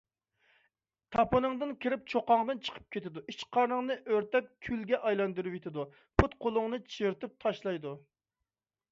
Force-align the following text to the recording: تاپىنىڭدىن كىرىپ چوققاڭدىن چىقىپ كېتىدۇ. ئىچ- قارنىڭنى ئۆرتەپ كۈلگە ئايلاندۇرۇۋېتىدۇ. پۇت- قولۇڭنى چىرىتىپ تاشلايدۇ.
تاپىنىڭدىن 1.15 1.73
كىرىپ 1.83 2.07
چوققاڭدىن 2.13 2.61
چىقىپ 2.69 2.87
كېتىدۇ. 2.95 3.21
ئىچ- 3.33 3.43
قارنىڭنى 3.57 3.97
ئۆرتەپ 4.13 4.47
كۈلگە 4.67 4.99
ئايلاندۇرۇۋېتىدۇ. 5.11 5.85
پۇت- 6.21 6.33
قولۇڭنى 6.47 6.79
چىرىتىپ 6.95 7.37
تاشلايدۇ. 7.45 7.93